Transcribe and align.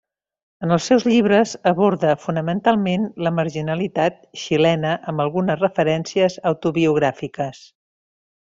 En 0.67 0.71
els 0.75 0.85
seus 0.91 1.03
llibres 1.07 1.51
aborda 1.71 2.15
fonamentalment 2.23 3.05
la 3.27 3.33
marginalitat 3.41 4.19
xilena 4.45 4.97
amb 5.13 5.25
algunes 5.27 5.63
referències 5.67 6.43
autobiogràfiques. 6.55 7.63